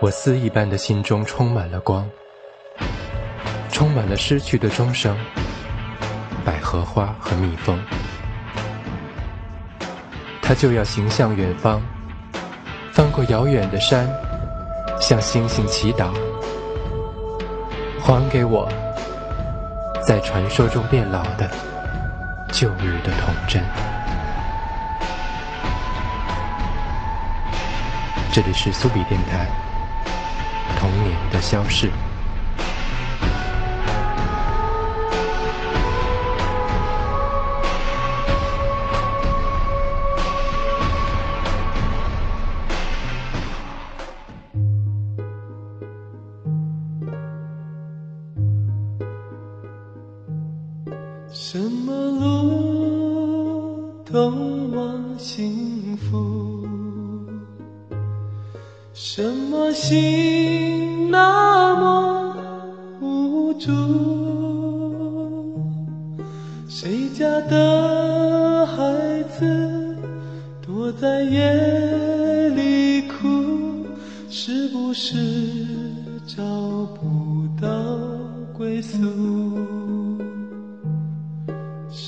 [0.00, 2.08] 我丝一般的心中充满了光，
[3.72, 5.18] 充满了失去的钟声、
[6.44, 7.76] 百合花和蜜蜂。
[10.40, 11.82] 它就要行向远方，
[12.92, 14.08] 翻过遥远的山，
[15.00, 16.12] 向星星祈祷，
[18.00, 18.68] 还给我
[20.06, 21.50] 在传说中变老的
[22.52, 23.60] 旧日的童真。
[28.32, 29.48] 这里是苏比电台，
[31.38, 32.07] 的消逝。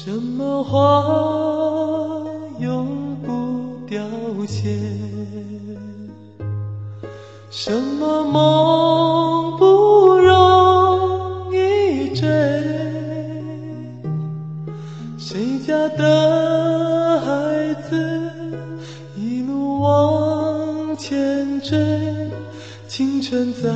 [0.03, 1.05] 什么花
[2.59, 4.01] 永不凋
[4.47, 4.79] 谢？
[7.51, 12.27] 什么梦不容易追？
[15.19, 18.33] 谁家的孩子
[19.19, 21.77] 一路往前追？
[22.89, 23.69] 青春在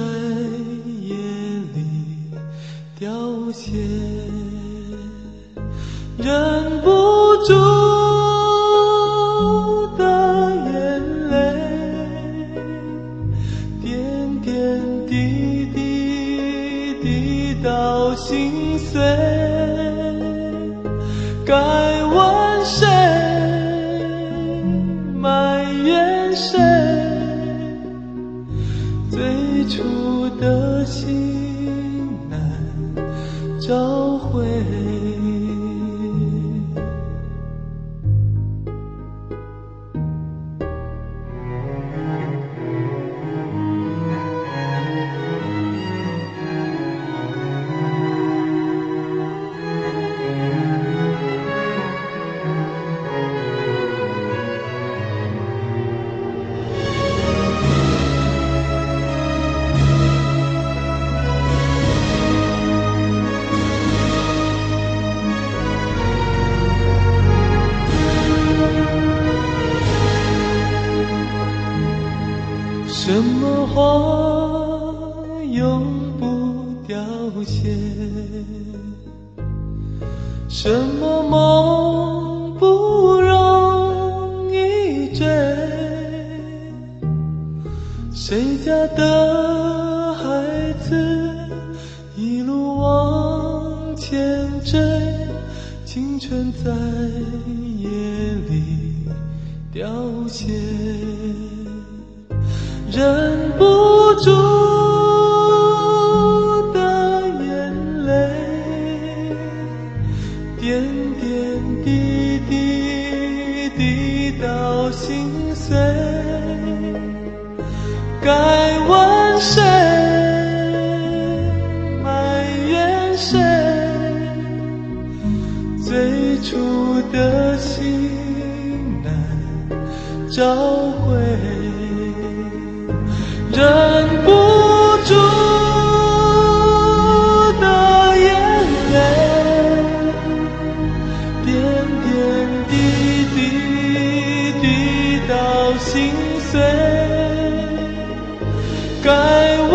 [149.35, 149.74] 该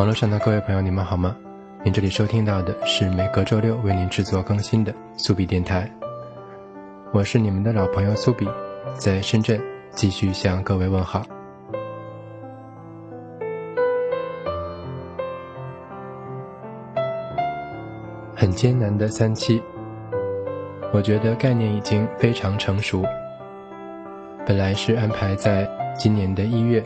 [0.00, 1.36] 网络上的各位朋友，你们好吗？
[1.84, 5.86] 您这里收听到的是每隔周六为您制作更新的苏比电台，
[7.12, 8.48] 我是你们的老朋友苏比，
[8.94, 9.60] 在深圳
[9.90, 11.22] 继续向各位问好。
[18.34, 19.62] 很艰难的三期，
[20.94, 23.04] 我觉得概念已经非常成熟。
[24.46, 26.82] 本来是安排在今年的一月，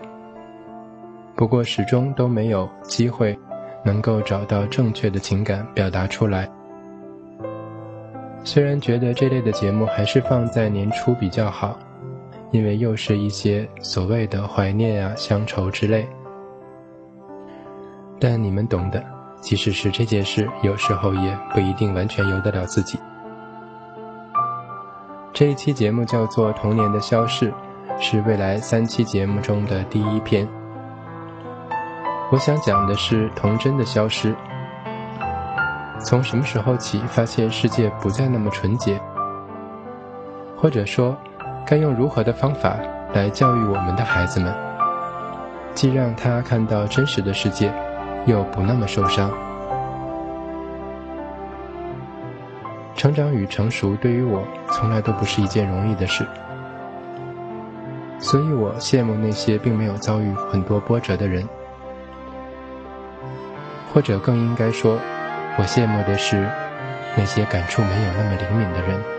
[1.36, 3.38] 不过始终都没有机会
[3.84, 6.48] 能够找到正确的情感表达出来。
[8.44, 11.78] 虽然觉得这类的节目还是放在年初比较好，
[12.50, 16.06] 因为又是一些所谓的怀念啊、乡愁之类，
[18.20, 19.02] 但你们懂的。
[19.40, 22.98] 即使是这件事，有时候也不一定完全由得了自己。
[25.34, 27.50] 这一期节目叫做《童年的消逝》，
[28.00, 30.48] 是未来三期节目中的第一篇。
[32.30, 34.34] 我想讲的是童真的消失。
[36.00, 39.00] 从什么时候起，发现世界不再那么纯洁？
[40.56, 41.16] 或者说，
[41.66, 42.76] 该用如何的方法
[43.12, 44.52] 来教育我们的孩子们，
[45.74, 47.72] 既让他看到真实的世界？
[48.26, 49.30] 又不那么受伤。
[52.96, 56.26] 成长与成熟对于我从来都不是一件容易的事，
[58.18, 61.46] 所以我羡慕那些并没有遭遇很多波折的人，
[63.94, 64.98] 或者更应该说，
[65.56, 66.50] 我羡慕的是
[67.16, 69.13] 那些感触没有那么灵敏的人。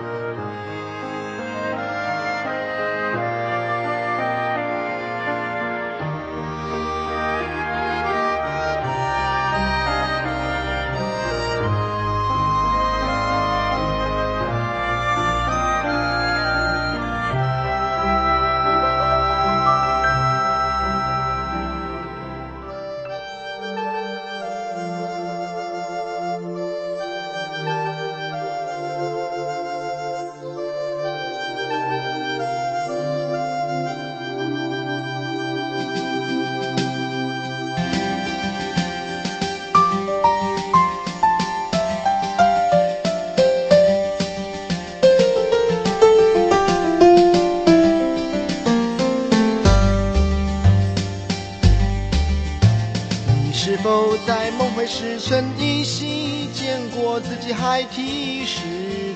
[54.85, 58.61] 还是曾依稀见过自己孩提时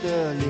[0.04, 0.44] 的脸，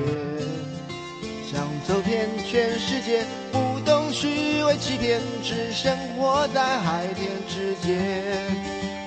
[1.44, 3.22] 想走遍全世界，
[3.52, 8.34] 不懂虚伪欺骗，只生活在海天之间。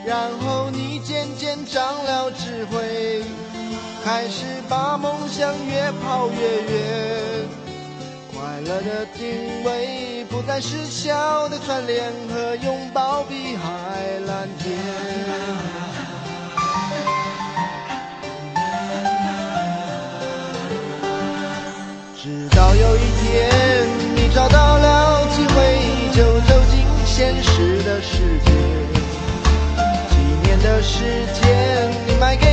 [0.06, 3.24] 然后你渐渐长了智慧，
[4.06, 7.48] 开始把梦想越跑越远，
[8.32, 15.43] 快乐的定位不再是笑的串联和拥抱碧海蓝天。
[24.34, 28.52] 找到了机会，就走进现实的世界。
[30.10, 31.04] 几年的时
[31.40, 32.48] 间，你卖给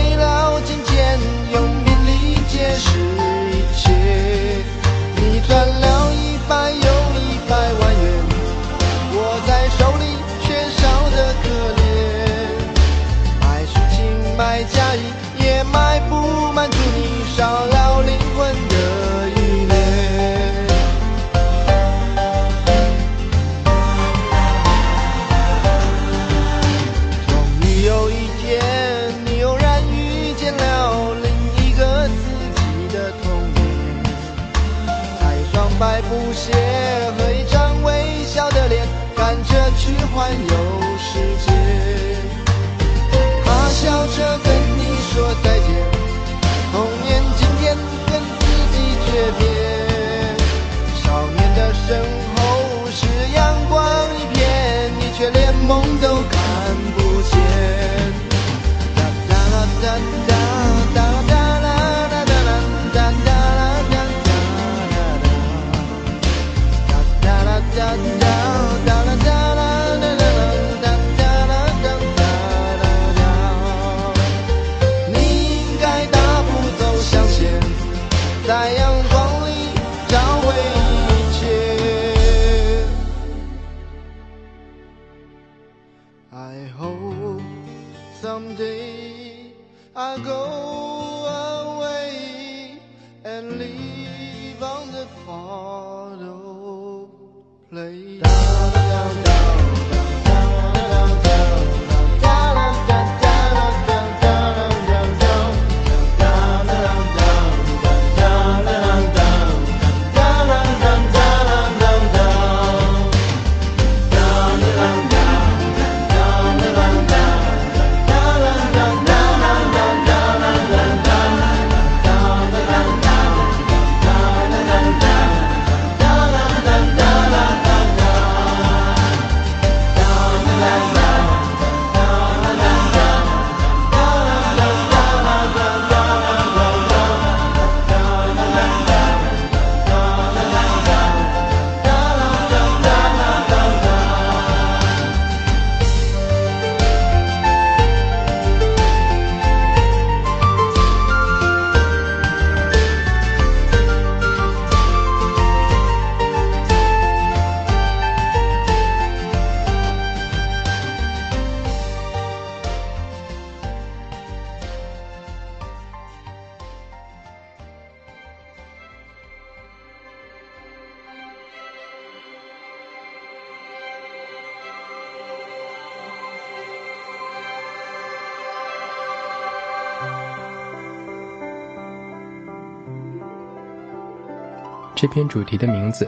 [185.00, 186.06] 这篇主题的名字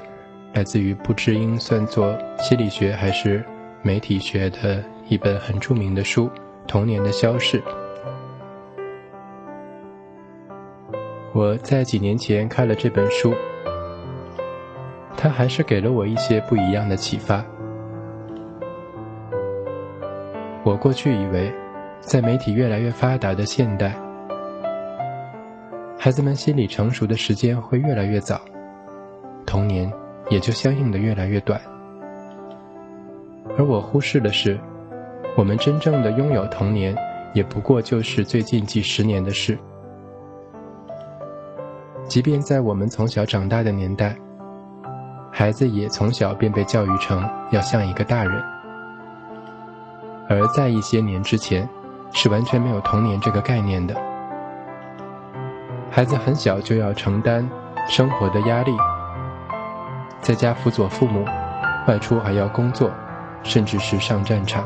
[0.53, 3.43] 来自于不知应算作心理学还是
[3.81, 6.27] 媒体学的一本很著名的书
[6.69, 7.59] 《童年的消逝》。
[11.33, 13.33] 我在几年前看了这本书，
[15.17, 17.43] 它还是给了我一些不一样的启发。
[20.65, 21.51] 我过去以为，
[22.03, 23.97] 在媒体越来越发达的现代，
[25.99, 28.39] 孩子们心理成熟的时间会越来越早，
[29.47, 29.93] 童年
[30.31, 31.61] 也就相应的越来越短。
[33.59, 34.59] 而我忽视的是，
[35.37, 36.97] 我们真正的拥有童年，
[37.35, 39.59] 也不过就是最近几十年的事。
[42.07, 44.17] 即便在我们从小长大的年代，
[45.31, 48.41] 孩子也从小便被教育成要像一个大人；
[50.29, 51.69] 而在一些年之前，
[52.13, 53.95] 是完全没有童年这个概念的。
[55.91, 57.49] 孩子很小就要承担
[57.89, 58.73] 生活的压力，
[60.23, 61.25] 在家辅佐父母，
[61.89, 62.89] 外出还要工作，
[63.43, 64.65] 甚至是上战场。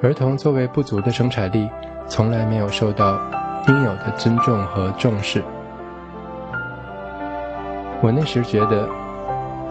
[0.00, 1.68] 儿童作为不足的生产力，
[2.06, 3.18] 从来没有受到
[3.66, 5.42] 应有的尊重和重视。
[8.00, 8.88] 我那时觉得，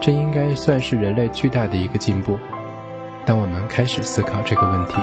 [0.00, 2.38] 这应该算是人类巨大的一个进步。
[3.24, 4.96] 当我们开始思考这个问题。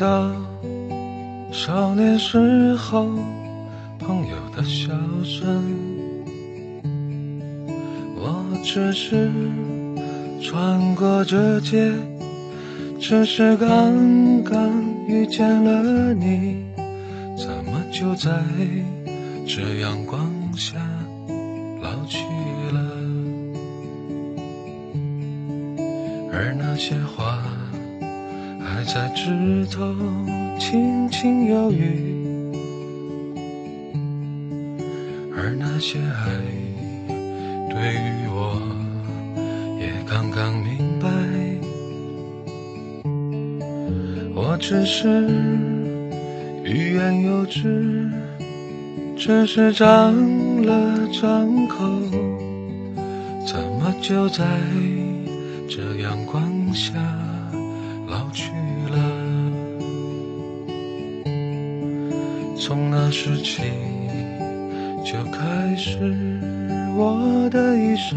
[0.00, 0.32] 到
[1.52, 3.06] 少年时候
[3.98, 4.88] 朋友的笑
[5.22, 5.62] 声，
[8.16, 9.30] 我只是
[10.42, 11.92] 穿过这街，
[12.98, 14.72] 只是刚刚
[15.06, 16.64] 遇见了你，
[17.36, 18.30] 怎么就在
[19.46, 20.78] 这阳光下
[21.82, 22.24] 老去
[22.72, 22.80] 了？
[26.32, 27.29] 而那些话。
[28.92, 29.94] 在枝头
[30.58, 31.78] 轻轻摇曳，
[35.32, 36.26] 而那些爱
[37.70, 38.60] 对于我
[39.78, 41.08] 也刚刚明白，
[44.34, 45.06] 我只是
[46.64, 48.10] 欲言又止，
[49.16, 50.16] 只是张
[50.62, 51.84] 了张口，
[53.46, 54.44] 怎么就在
[55.68, 56.90] 这阳光下？
[63.10, 63.62] 时起，
[65.04, 65.98] 就开始
[66.96, 68.16] 我的一生，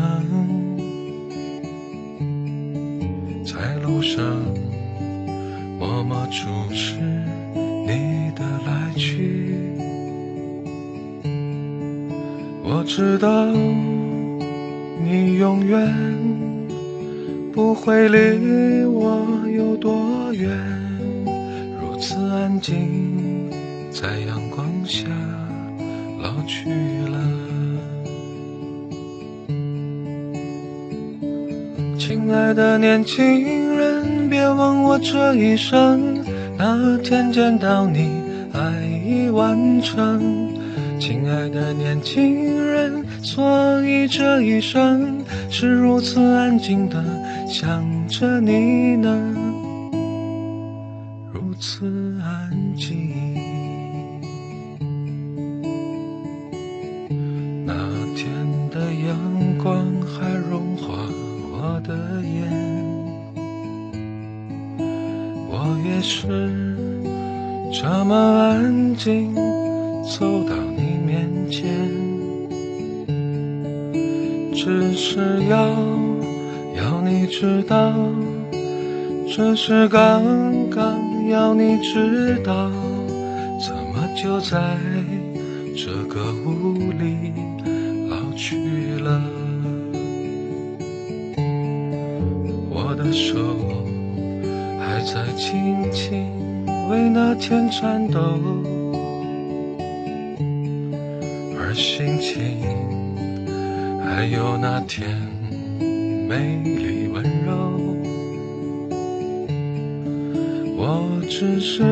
[3.44, 4.24] 在路上
[5.80, 6.96] 默默注视
[7.56, 9.56] 你的来去。
[12.64, 13.48] 我知道
[15.04, 15.92] 你永远
[17.52, 20.56] 不会离我有多远，
[21.82, 23.12] 如此安静。
[23.92, 24.43] 在阳
[24.86, 25.08] 下
[26.22, 26.70] 老去
[27.08, 27.18] 了，
[31.98, 36.24] 亲爱的年轻人，别问我这一生
[36.58, 38.10] 哪天见到你，
[38.54, 38.60] 爱
[39.06, 40.52] 已完成。
[41.00, 47.04] 亲爱的年轻人，所以这一生是如此安静的
[47.50, 49.36] 想着你呢，
[79.66, 82.70] 是刚刚要你知道，
[83.66, 84.78] 怎么就在
[85.74, 87.32] 这个屋里
[88.10, 88.58] 老去
[89.00, 89.22] 了？
[92.70, 93.38] 我的手
[94.82, 95.02] 还。
[95.04, 98.20] 在轻轻为那天颤抖，
[101.60, 102.58] 而心情
[104.04, 105.08] 还有那天
[106.28, 106.93] 美丽
[111.44, 111.84] 只是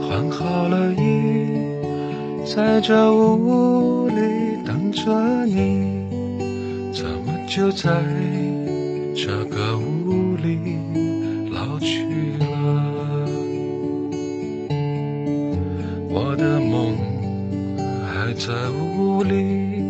[0.00, 1.50] 换好了衣，
[2.46, 6.06] 在这屋里等着你，
[6.92, 7.90] 怎么就在
[9.16, 10.78] 这个屋里
[11.50, 12.04] 老去
[12.38, 13.26] 了？
[16.08, 16.94] 我的梦
[18.06, 19.82] 还在屋里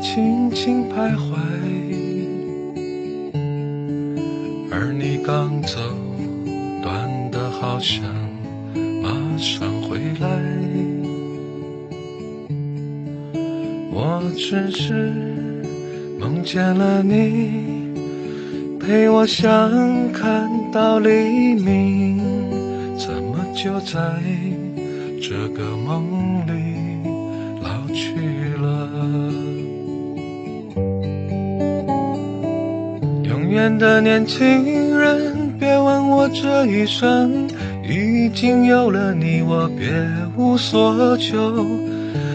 [0.00, 1.29] 轻轻徘徊，
[16.52, 17.94] 见了你，
[18.80, 19.70] 陪我相
[20.12, 22.18] 看到黎明，
[22.98, 24.00] 怎么就在
[25.22, 26.52] 这个梦里
[27.62, 28.16] 老去
[28.60, 28.90] 了？
[33.22, 37.46] 永远的年轻人，别问我这一生。
[37.88, 39.88] 已经有了你，我别
[40.36, 41.64] 无所求。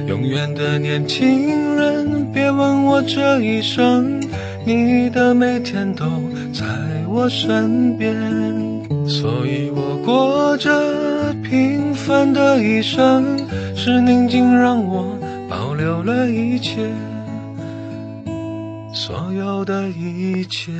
[0.08, 4.22] 永远的年轻人，别问我这一生，
[4.66, 6.06] 你的每天都
[6.54, 6.66] 在
[7.08, 8.16] 我身边。
[9.08, 10.72] 所以我过着
[11.44, 13.38] 平凡的一生，
[13.76, 15.18] 是宁静让我
[15.50, 16.82] 保留了一切，
[18.94, 20.72] 所有的一切。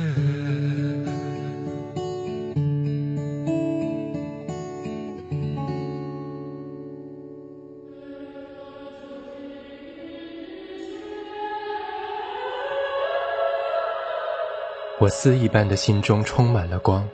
[14.98, 17.06] 我丝一般的心中充满了光，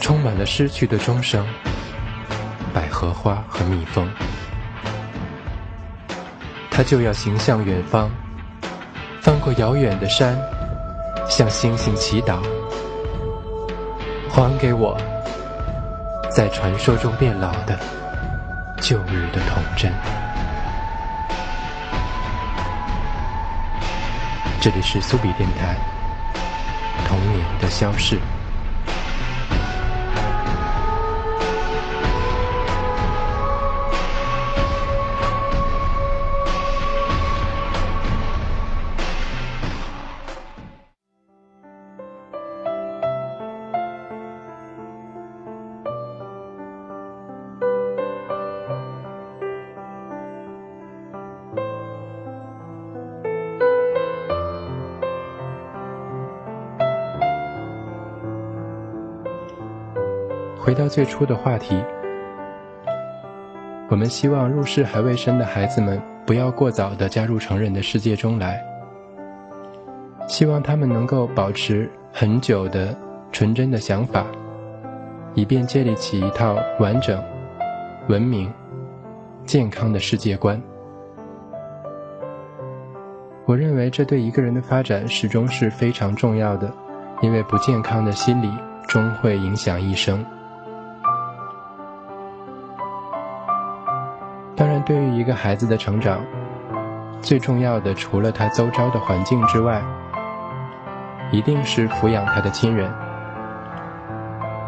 [0.00, 1.46] 充满了失去的钟声、
[2.74, 4.10] 百合花和蜜蜂。
[6.68, 8.10] 它就要行向远方，
[9.20, 10.36] 翻过遥远的山，
[11.28, 12.40] 向星星祈祷，
[14.28, 14.98] 还给我
[16.28, 17.78] 在传说中变老的
[18.80, 19.92] 旧日的童真。
[24.60, 25.76] 这里是苏比电台。
[27.06, 28.18] 童年的消逝。
[60.66, 61.80] 回到最初的话题，
[63.88, 68.60] 我们希望入世还未深的孩子们不要过早的加入成人的世界中来，
[70.26, 72.92] 希望他们能够保持很久的
[73.30, 74.26] 纯真的想法，
[75.34, 77.22] 以便建立起一套完整、
[78.08, 78.52] 文明、
[79.44, 80.60] 健康的世界观。
[83.44, 86.68] 我认为这对一个人的发展始终是非常重要的，
[87.22, 88.50] 因为不健康的心理
[88.88, 90.26] 终会影响一生。
[94.86, 96.20] 对于一个孩子的成长，
[97.20, 99.82] 最重要的除了他周遭的环境之外，
[101.32, 102.88] 一定是抚养他的亲人。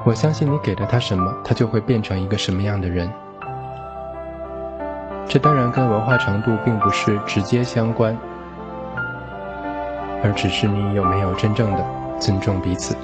[0.04, 3.08] 我相信你给了他什么，他就会变成一个什么样的人。
[5.28, 8.18] 这当然跟文化程度并不是直接相关，
[10.24, 11.84] 而只是你有没有真正的
[12.18, 12.96] 尊重彼此。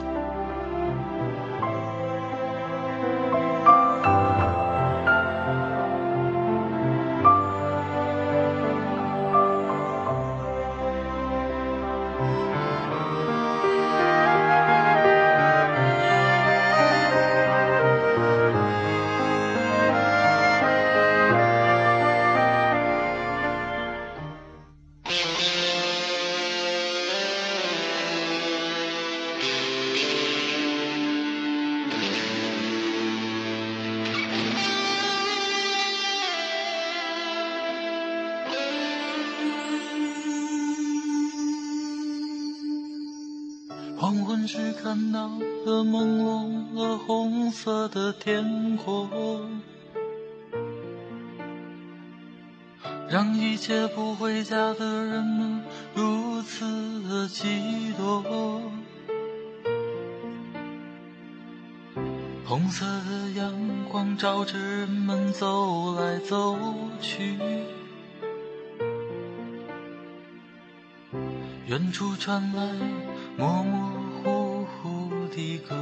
[44.94, 49.10] 看到了朦胧了红色的天空，
[53.10, 55.64] 让一切不回家的人们
[55.96, 56.64] 如此
[57.08, 58.22] 的激动。
[62.44, 63.52] 红色的阳
[63.90, 66.56] 光照着人们走来走
[67.00, 67.36] 去，
[71.66, 72.68] 远处传来
[73.36, 73.93] 默默
[75.34, 75.74] 的歌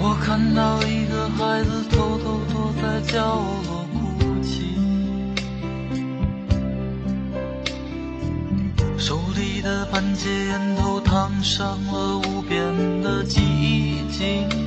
[0.00, 4.74] 我看到一个孩子偷偷躲在角落哭泣。
[8.96, 14.65] 手里的半截烟头烫伤了无边的寂静。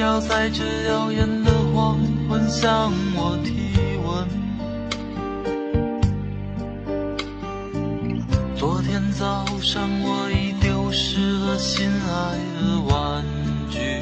[0.00, 4.26] 要在这耀眼的黄昏向我提问。
[8.56, 13.22] 昨天早上我已丢失了心爱的玩
[13.68, 14.00] 具，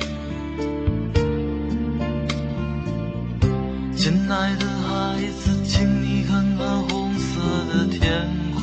[3.96, 7.40] 亲爱的孩子，请你看看红色
[7.72, 8.62] 的天空。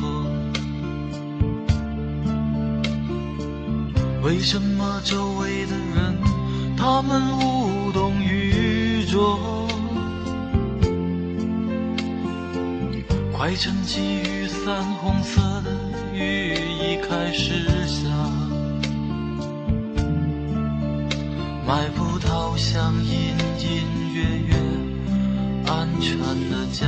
[4.22, 6.15] 为什么周围的人
[6.88, 9.68] 他们无动于衷？
[13.32, 15.72] 快撑起雨伞，红色的
[16.14, 18.08] 雨已开始下。
[21.66, 23.82] 买葡萄香，隐隐
[24.14, 24.54] 约约，
[25.66, 26.16] 安全
[26.48, 26.86] 的家。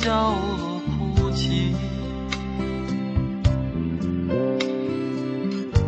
[0.00, 1.74] 角落哭泣，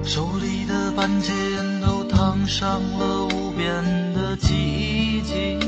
[0.05, 5.59] 手里的半截烟头烫伤了无边的寂静。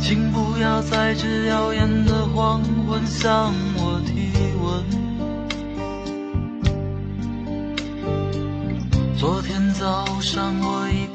[0.00, 4.82] 请不要在这耀眼的黄昏向我提问。
[9.18, 11.07] 昨天早上我已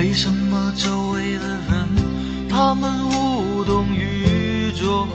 [0.00, 5.06] 为什么周围的人他们无动于衷？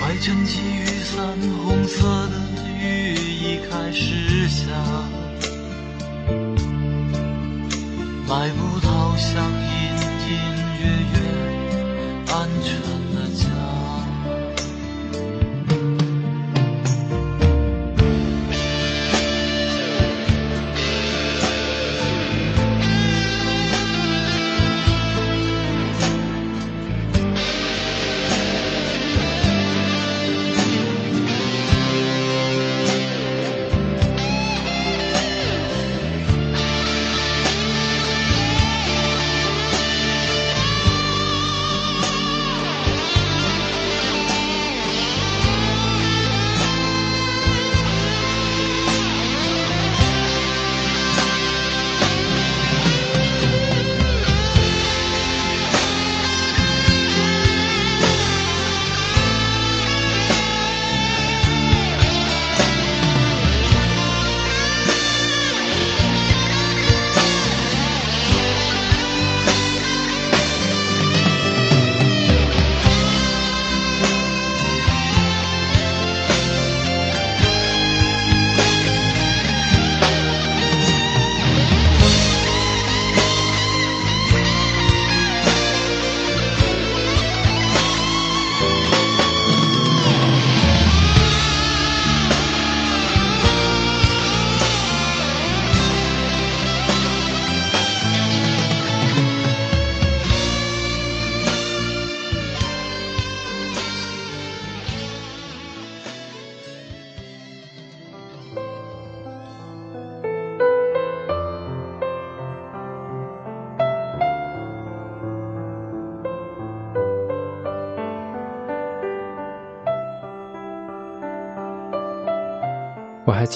[0.00, 1.26] 快撑起雨伞，
[1.62, 2.40] 红色的
[2.80, 4.64] 雨已开始下。
[8.26, 9.44] 买不到香，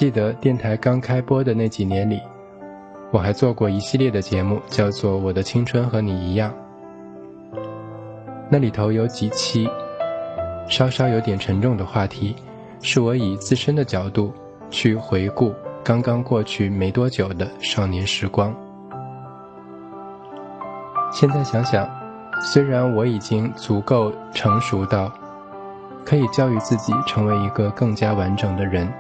[0.03, 2.21] 记得电台刚开播的那几年里，
[3.13, 6.53] 我还做过一系列的节目，叫做《我的青春和你一样》。
[8.51, 9.71] 那里头有几期
[10.69, 12.35] 稍稍有点沉重的话题，
[12.81, 14.35] 是我以自身的角度
[14.71, 18.53] 去回顾刚刚过去没多久的少年时光。
[21.13, 21.89] 现在想想，
[22.41, 25.13] 虽然我已经足够成熟到
[26.05, 28.93] 可以教育自己成为一个更加完整的人。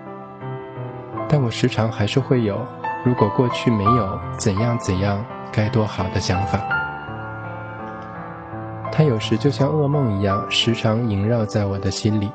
[1.32, 2.60] 但我时常还是会有，
[3.02, 6.60] 如果过去没有怎样怎样该多好的想法。
[8.92, 12.30] 它有时就像噩梦一样，时常萦绕在我的心里。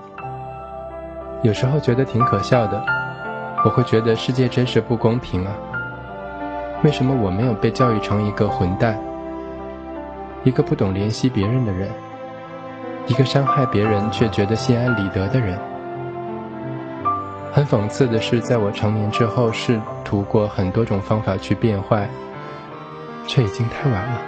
[1.44, 2.84] 有时候觉得挺可笑的，
[3.64, 5.54] 我会觉得世界真是不公平啊！
[6.84, 9.00] 为什么我没有被教育成一个混蛋，
[10.44, 11.88] 一个不懂怜惜别人的人，
[13.06, 15.56] 一个伤害别人却觉得心安理得的人？
[17.58, 22.08] 很讽刺的是，在我成年之后，试图过很多种方法去变坏，
[23.26, 24.22] 却已经太晚了。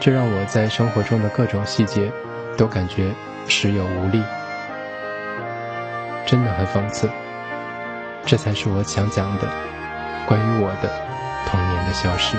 [0.00, 2.10] 这让我在生活中的各种细节
[2.56, 3.12] 都感觉
[3.48, 4.22] 时有无力，
[6.24, 7.06] 真的很讽刺。
[8.24, 9.46] 这才是我想讲的，
[10.26, 10.88] 关于我的
[11.46, 12.38] 童年的消失。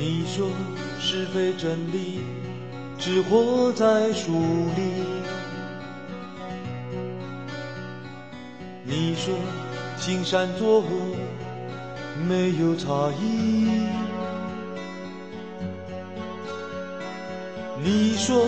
[0.00, 0.48] 你说
[1.00, 2.20] 是非真理
[3.00, 4.30] 只活在书
[4.76, 5.02] 里。
[8.84, 9.34] 你说
[9.98, 10.86] 青山作恶
[12.28, 13.66] 没有差异。
[17.82, 18.46] 你说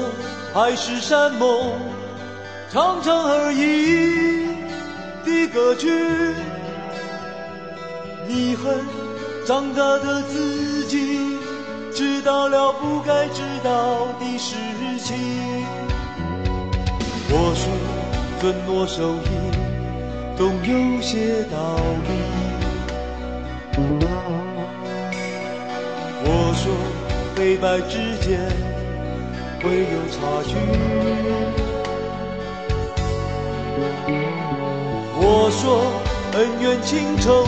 [0.54, 1.72] 海誓山盟
[2.70, 4.54] 长长而已
[5.24, 5.90] 的歌曲。
[8.28, 8.86] 你恨
[9.44, 11.39] 长大的自己。
[12.00, 14.56] 知道了不该知道的事
[14.98, 15.18] 情。
[17.28, 17.70] 我说
[18.40, 19.28] 尊诺守义，
[20.34, 22.08] 总有些道理。
[26.24, 26.72] 我说
[27.36, 28.48] 黑白之间
[29.62, 30.56] 会有差距。
[35.20, 35.92] 我说
[36.32, 37.46] 恩怨情仇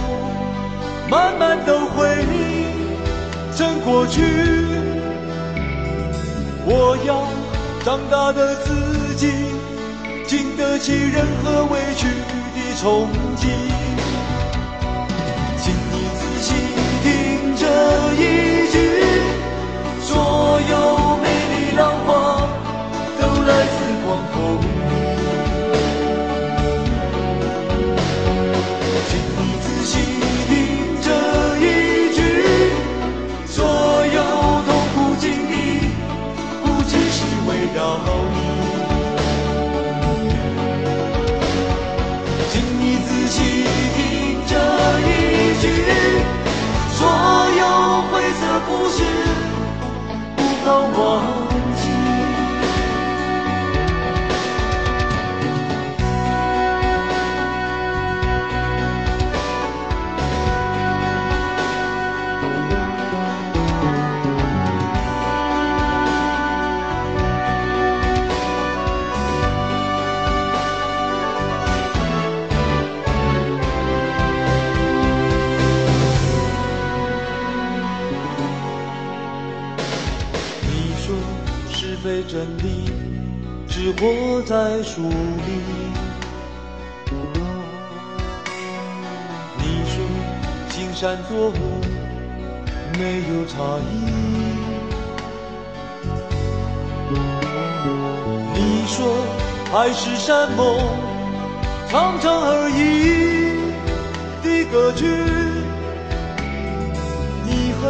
[1.08, 2.81] 慢慢都会。
[3.62, 4.20] 成过去，
[6.66, 7.28] 我要
[7.84, 9.30] 长大的自己，
[10.26, 13.46] 经得起任何委屈的冲击。
[15.58, 16.54] 请你仔细
[17.04, 17.64] 听这
[18.14, 18.74] 一句，
[20.00, 21.24] 所有美
[85.02, 85.08] 在书
[85.46, 85.50] 里。
[89.58, 89.94] 你说
[90.70, 91.54] 青山作恶
[92.98, 93.56] 没有差
[93.90, 93.92] 异。
[98.54, 98.96] 你说
[99.72, 100.60] 海誓山盟
[101.90, 102.80] 长长而已
[104.42, 105.06] 的歌曲。
[107.44, 107.82] 你恨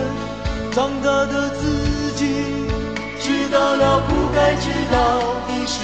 [0.72, 2.22] 长大的自己，
[3.20, 4.96] 知道了不该知道
[5.46, 5.66] 的。
[5.66, 5.78] 事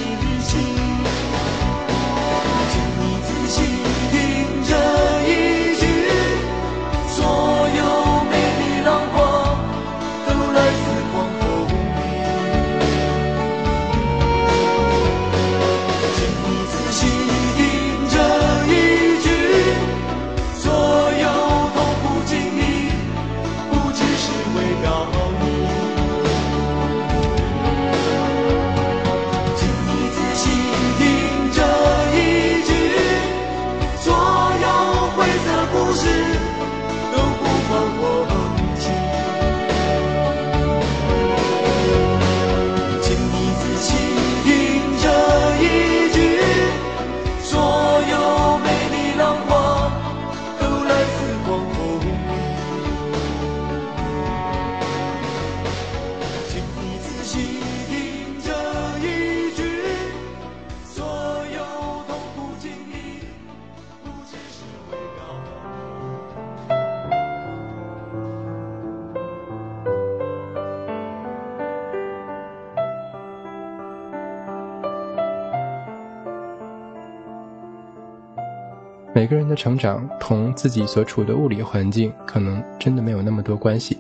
[79.29, 83.99] 一个人的成长同自己所处的物理环境可能真的没有那么多关系，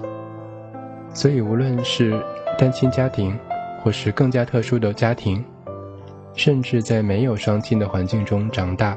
[1.13, 2.19] 所以无论是
[2.57, 3.39] 单亲家庭，
[3.83, 5.45] 或是更加特殊的家庭，
[6.33, 8.97] 甚至在没有双亲的环境中长大，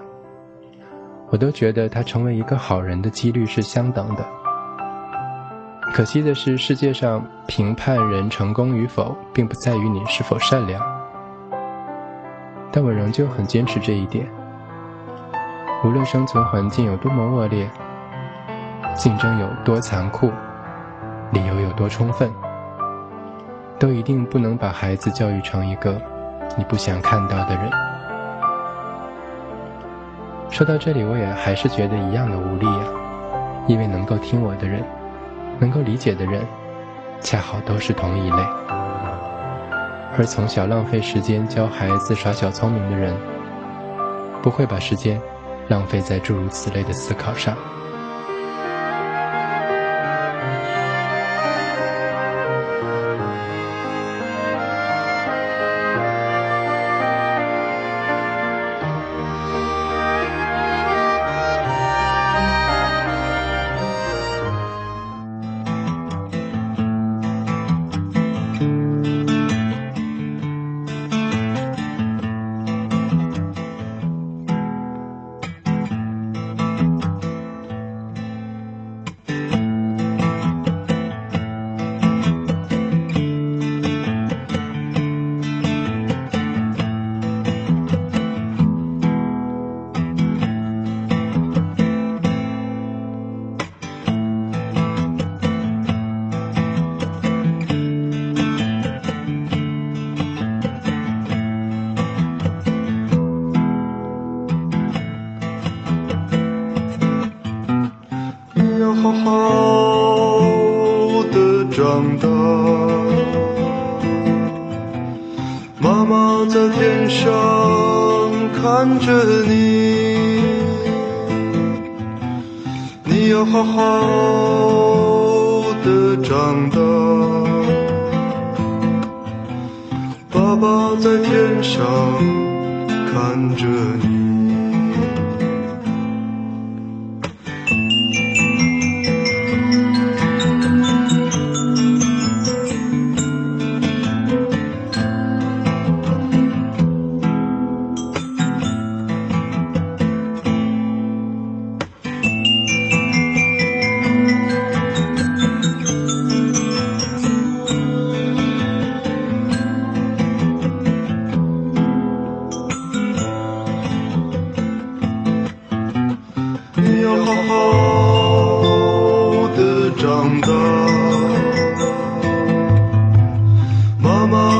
[1.28, 4.24] 我都觉得他成为一个好人的几率是相等的。
[5.92, 10.82] 可惜的是，世界上评判人成功与否，并不在于你是否善良，
[12.72, 14.26] 但我仍旧很坚持这一点。
[15.84, 17.68] 无论生存环境有多么恶劣，
[18.94, 20.32] 竞争有多残酷，
[21.32, 22.32] 理由有多充分，
[23.80, 26.00] 都一定不能把孩子教育成一个
[26.56, 27.72] 你不想看到的人。
[30.52, 32.86] 说到这里，我也还是觉得一样的无力啊，
[33.66, 34.84] 因为能够听我的人，
[35.58, 36.46] 能够理解的人，
[37.22, 38.44] 恰好都是同一类，
[40.16, 43.16] 而从小浪费时间教孩子耍小聪明的人，
[44.44, 45.20] 不会把时间。
[45.72, 47.56] 浪费在诸如此类的思考上。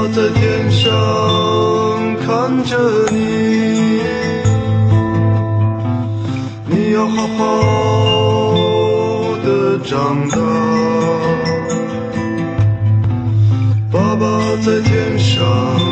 [0.10, 0.90] 在天上
[2.26, 2.78] 看着
[3.12, 4.02] 你，
[6.68, 7.44] 你要好好
[9.44, 10.38] 的长大。
[13.92, 14.26] 爸爸
[14.62, 15.91] 在天上。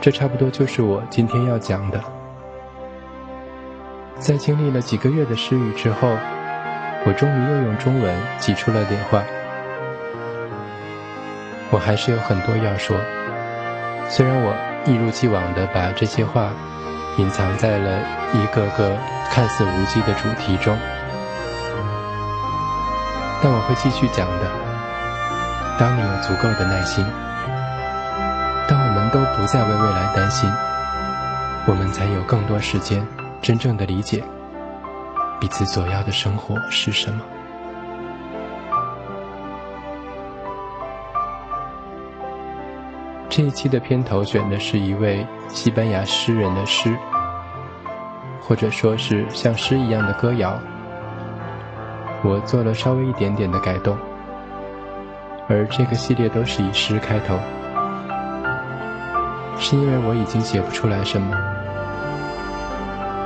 [0.00, 2.00] 这差不多就是我今天要讲的。
[4.18, 6.16] 在经历了几个月的失语之后，
[7.04, 9.22] 我终于又用中文挤出了点话。
[11.70, 12.96] 我还是有很多要说，
[14.08, 14.54] 虽然我
[14.86, 16.50] 一如既往地把这些话
[17.18, 18.00] 隐藏在了
[18.32, 18.96] 一个个
[19.30, 20.76] 看似无稽的主题中，
[23.42, 24.46] 但我会继续讲的。
[25.78, 27.04] 当你有足够的耐心，
[29.10, 30.50] 都不再为未来担心，
[31.66, 33.06] 我们才有更多时间。
[33.40, 34.22] 真正的理解
[35.40, 37.20] 彼此所要的生活是什么。
[43.28, 46.96] 这一期的片头选的是一位西班牙诗人的诗，
[48.40, 50.58] 或者说是像诗一样的歌谣。
[52.24, 53.96] 我做了稍微一点点的改动，
[55.48, 57.38] 而这个系列都是以诗开头，
[59.58, 61.36] 是因为我已经写不出来什么。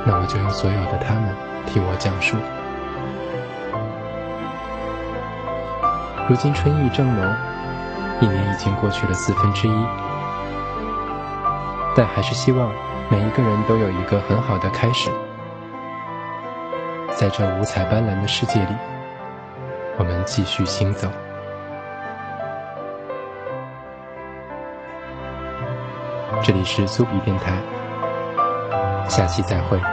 [0.05, 1.33] 那我就用所有的他们
[1.65, 2.35] 替我讲述。
[6.27, 7.35] 如今春意正浓，
[8.19, 9.85] 一年已经过去了四分之一，
[11.95, 12.71] 但还是希望
[13.09, 15.09] 每一个人都有一个很好的开始。
[17.15, 18.75] 在这五彩斑斓的世界里，
[19.97, 21.07] 我们继续行走。
[26.43, 27.57] 这里是苏比电台。
[29.07, 29.92] 下期再会。